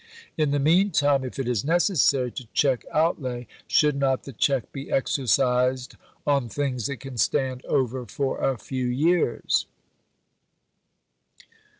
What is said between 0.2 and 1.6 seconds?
In the meantime, if it